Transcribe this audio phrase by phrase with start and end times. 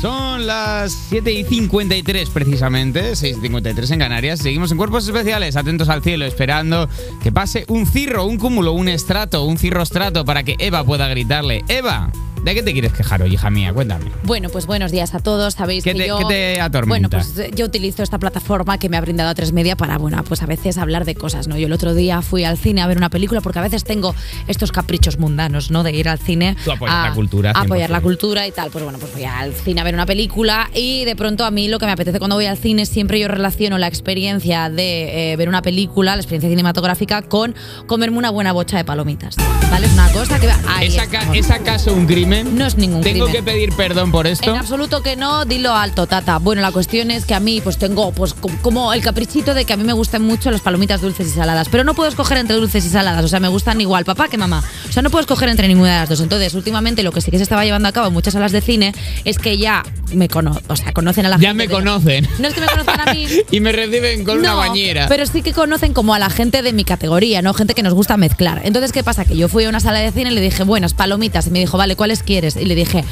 [0.00, 4.38] Son las 7 y 53 precisamente, 6 y 53 en Canarias.
[4.38, 6.88] Seguimos en cuerpos especiales, atentos al cielo, esperando
[7.22, 11.64] que pase un cirro, un cúmulo, un estrato, un cirrostrato para que Eva pueda gritarle.
[11.68, 12.12] Eva,
[12.42, 13.72] ¿de qué te quieres quejar hoy, hija mía?
[13.72, 14.06] Cuéntame.
[14.24, 15.54] Bueno, pues buenos días a todos.
[15.54, 16.18] Sabéis ¿Qué que te, yo...
[16.18, 17.08] qué te atormenta?
[17.18, 19.98] Bueno, pues eh, yo utilizo esta plataforma que me ha brindado a tres media para,
[19.98, 21.56] bueno, pues a veces hablar de cosas, ¿no?
[21.58, 24.14] Yo el otro día fui al cine a ver una película porque a veces tengo
[24.46, 25.82] estos caprichos mundanos, ¿no?
[25.82, 27.92] De ir al cine Tú apoyas a la cultura, a apoyar 100%.
[27.92, 28.70] la cultura y tal.
[28.70, 31.68] Pues bueno, pues voy al cine a ver una película y de pronto a mí
[31.68, 35.36] lo que me apetece cuando voy al cine siempre yo relaciono la experiencia de eh,
[35.36, 37.54] ver una película, la experiencia cinematográfica con
[37.86, 39.36] comerme una buena bocha de palomitas.
[39.70, 39.86] ¿Vale?
[39.86, 41.36] Es una cosa que va ahí ¿Es, aca- estamos.
[41.36, 42.27] ¿Es acaso un crimen?
[42.28, 43.32] No es ningún ¿Tengo crimen.
[43.32, 44.50] que pedir perdón por esto?
[44.50, 46.38] En absoluto que no, dilo alto, tata.
[46.38, 49.64] Bueno, la cuestión es que a mí pues tengo pues co- como el caprichito de
[49.64, 52.36] que a mí me gustan mucho las palomitas dulces y saladas, pero no puedo escoger
[52.38, 54.62] entre dulces y saladas, o sea, me gustan igual papá que mamá.
[54.88, 56.20] O sea, no puedo escoger entre ninguna de las dos.
[56.20, 58.60] Entonces, últimamente lo que sí que se estaba llevando a cabo en muchas salas de
[58.60, 59.82] cine es que ya
[60.14, 61.54] me conocen, o sea, conocen a la Ya gente.
[61.54, 62.28] me de- conocen.
[62.38, 63.26] No es que me conozcan a mí.
[63.50, 65.06] y me reciben con una bañera.
[65.08, 67.54] Pero sí que conocen como a la gente de mi categoría, ¿no?
[67.54, 68.60] Gente que nos gusta mezclar.
[68.64, 69.24] Entonces, ¿qué pasa?
[69.24, 71.46] Que yo fui a una sala de cine y le dije, buenas, palomitas.
[71.46, 72.56] Y me dijo, vale, ¿cuáles quieres?
[72.56, 73.04] Y le dije,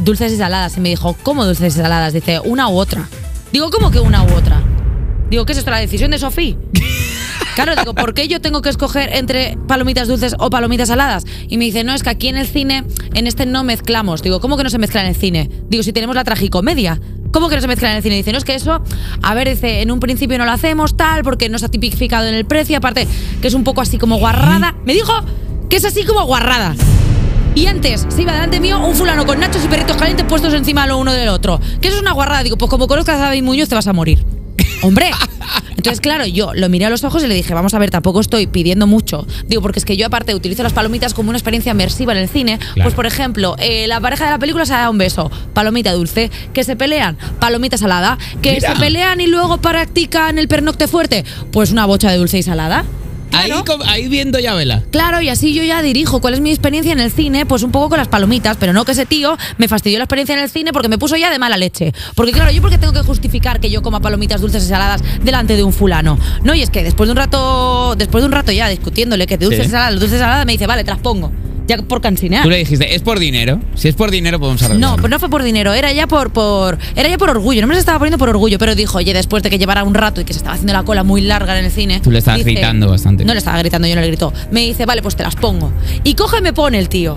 [0.00, 0.76] dulces y saladas.
[0.76, 2.12] Y me dijo, ¿cómo dulces y saladas?
[2.12, 3.08] Dice, una u otra.
[3.52, 4.62] Digo, ¿cómo que una u otra?
[5.30, 5.70] Digo, ¿qué es esto?
[5.70, 6.54] ¿La decisión de Sofía?
[7.54, 11.24] Claro, digo, ¿por qué yo tengo que escoger entre palomitas dulces o palomitas saladas?
[11.48, 14.22] Y me dice, no, es que aquí en el cine, en este no mezclamos.
[14.22, 15.48] Digo, ¿cómo que no se mezcla en el cine?
[15.68, 17.00] Digo, si tenemos la tragicomedia.
[17.30, 18.16] ¿Cómo que no se mezcla en el cine?
[18.16, 18.80] Dice, no, es que eso,
[19.22, 22.28] a ver, dice, en un principio no lo hacemos tal, porque no se ha tipificado
[22.28, 23.08] en el precio, aparte
[23.40, 24.76] que es un poco así como guarrada.
[24.84, 25.12] Me dijo
[25.68, 26.76] que es así como guarrada.
[27.56, 30.86] Y antes se iba delante mío un fulano con nachos y perritos calientes puestos encima
[30.86, 31.60] lo uno del otro.
[31.80, 32.42] Que eso es una guarrada.
[32.42, 34.24] Digo, pues como conozcas a David Muñoz te vas a morir.
[34.84, 35.10] Hombre.
[35.70, 38.20] Entonces, claro, yo lo miré a los ojos y le dije, vamos a ver, tampoco
[38.20, 39.26] estoy pidiendo mucho.
[39.46, 42.28] Digo, porque es que yo aparte utilizo las palomitas como una experiencia inmersiva en el
[42.28, 42.58] cine.
[42.80, 46.30] Pues, por ejemplo, eh, la pareja de la película se da un beso, palomita dulce.
[46.52, 48.18] Que se pelean, palomita salada.
[48.40, 48.72] Que Mira.
[48.74, 52.84] se pelean y luego practican el pernocte fuerte, pues una bocha de dulce y salada.
[53.36, 53.64] Ahí, Claro.
[53.86, 54.82] ahí viendo ya vela.
[54.90, 57.70] Claro, y así yo ya dirijo cuál es mi experiencia en el cine, pues un
[57.72, 60.50] poco con las palomitas, pero no que ese tío me fastidió la experiencia en el
[60.50, 61.92] cine porque me puso ya de mala leche.
[62.14, 65.56] Porque claro, yo porque tengo que justificar que yo coma palomitas dulces y saladas delante
[65.56, 66.18] de un fulano.
[66.42, 69.36] No, y es que después de un rato, después de un rato ya discutiéndole que
[69.38, 69.68] de dulces Sí.
[69.68, 71.30] y saladas, dulces y saladas, me dice, vale, te las pongo.
[71.66, 72.42] Ya por cansinear.
[72.42, 73.58] Tú le dijiste, ¿es por dinero?
[73.74, 74.96] Si es por dinero podemos arreglarlo.
[74.96, 77.66] No, pues no fue por dinero, era ya por, por era ya por orgullo, no
[77.66, 80.20] me las estaba poniendo por orgullo, pero dijo, oye, después de que llevara un rato
[80.20, 82.00] y que se estaba haciendo la cola muy larga en el cine.
[82.00, 83.24] Tú le estabas dice- gritando bastante.
[83.24, 84.32] No le estaba gritando, yo no le grito.
[84.50, 85.72] Me dice, vale, pues te las pongo.
[86.04, 87.16] Y coge y me pone el tío.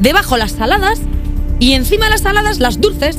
[0.00, 1.00] Debajo las saladas
[1.60, 3.18] y encima de las saladas las dulces.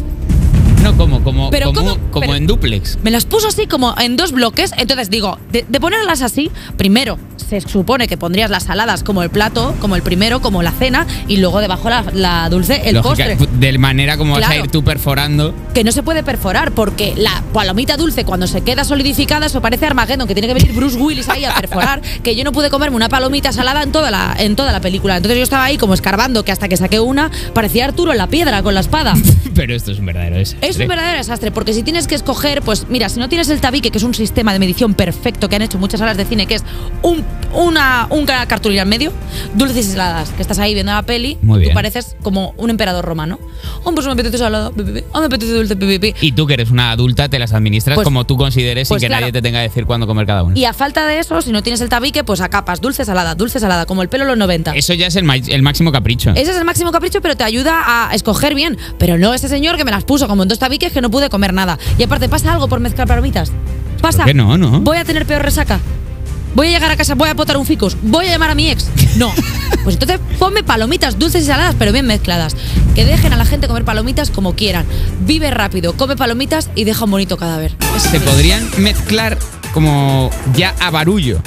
[0.84, 2.12] No, como, como, Pero como, ¿cómo?
[2.12, 2.98] como Pero- en duplex.
[3.04, 4.72] Me las puso así como en dos bloques.
[4.78, 9.32] Entonces digo, de, de ponerlas así, primero se supone que pondrías las saladas como el
[9.32, 13.26] plato, como el primero, como la cena, y luego debajo la, la dulce, el Lógica,
[13.26, 13.48] postre.
[13.60, 15.56] De manera como vas a ir tú perforando.
[15.74, 19.88] que no se puede perforar porque la palomita dulce cuando se queda solidificada eso parece
[19.88, 22.96] Armageddon que tiene que venir Bruce Willis ahí a perforar que yo no pude comerme
[22.96, 25.94] una palomita salada en toda la en toda la película entonces yo estaba ahí como
[25.96, 29.14] escarbando que hasta que saqué una parecía Arturo en la piedra con la espada
[29.56, 30.69] Pero esto es un verdadero desastre.
[30.70, 33.60] Es un verdadero desastre porque si tienes que escoger pues mira si no tienes el
[33.62, 36.46] tabique que es un sistema de medición perfecto que han hecho muchas salas de cine
[36.48, 36.64] que es
[37.04, 39.14] un una un ca- cartulina en medio
[39.56, 41.72] dulces y saladas que estás ahí viendo la peli Muy bien.
[41.72, 43.40] tú pareces como un emperador romano
[43.84, 45.04] oh pues me apetece salada pi, pi, pi.
[45.12, 46.16] oh me apetece dulce.
[46.22, 49.08] Y tú que eres una adulta te las administras Pues- como tú consideres pues sin
[49.08, 49.22] que claro.
[49.22, 50.56] nadie te tenga que decir cuándo comer cada uno.
[50.56, 53.36] Y a falta de eso, si no tienes el tabique, pues a capas, dulce salada,
[53.36, 54.74] dulce salada, como el pelo los 90.
[54.74, 56.32] Eso ya es el, máximo capricho.
[56.32, 58.78] Ese es el máximo capricho, pero te ayuda a escoger bien.
[58.98, 61.30] Pero no ese señor que me las puso como en dos tabiques que no pude
[61.30, 61.78] comer nada.
[61.98, 63.52] Y aparte, ¿pasa algo por mezclar palomitas?
[64.02, 64.20] ¿Pasa?
[64.20, 64.82] ¿Por qué no, no?
[64.82, 65.80] ¿Voy a tener peor resaca?
[66.56, 67.96] ¿Voy a llegar a casa, voy a potar un ficus?
[68.02, 68.90] ¿Voy a llamar a mi ex?
[69.18, 69.32] No.
[69.84, 72.54] Pues entonces ponme palomitas dulces y saladas, pero bien mezcladas.
[73.00, 74.86] Que dejen a la gente comer palomitas como quieran.
[75.22, 77.74] Vive rápido, come palomitas y deja un bonito cadáver.
[77.98, 79.38] Se podrían mezclar
[79.74, 81.42] como ya a barullo.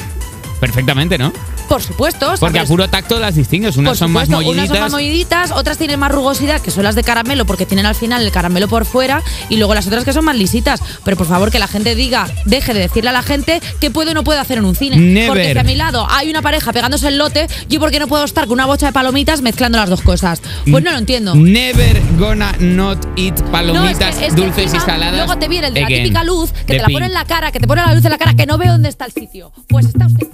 [0.60, 1.30] Perfectamente, ¿no?
[1.72, 2.34] Por supuesto.
[2.38, 3.78] Porque a puro tacto las distingues.
[3.78, 4.81] Unas son más supuesto, Unas son molliditas.
[4.81, 8.22] más molliditas, otras tienen más rugosidad, que son las de caramelo, porque tienen al final
[8.22, 10.83] el caramelo por fuera, y luego las otras que son más lisitas.
[11.03, 14.10] Pero por favor, que la gente diga, deje de decirle a la gente qué puede
[14.10, 14.98] o no puede hacer en un cine.
[14.98, 15.28] Never.
[15.28, 18.07] Porque si a mi lado hay una pareja pegándose el lote, yo por qué no
[18.07, 20.42] puedo estar con una bocha de palomitas mezclando las dos cosas.
[20.71, 21.34] Pues no lo entiendo.
[21.34, 25.16] Never gonna not eat No, es palomitas que- es que dulces y saladas.
[25.16, 27.51] Luego te viene el de la típica luz que te la pone en la cara,
[27.51, 29.53] que te pone la luz en la cara, que no veo dónde está el sitio.
[29.68, 30.27] Pues está usted.